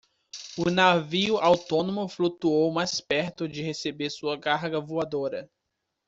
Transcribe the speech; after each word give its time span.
O 0.57 0.65
navio 0.71 1.37
autônomo 1.37 2.07
flutuou 2.09 2.71
mais 2.73 2.99
perto 2.99 3.47
de 3.47 3.61
receber 3.61 4.09
sua 4.09 4.35
carga 4.35 4.79
voadora. 4.81 5.47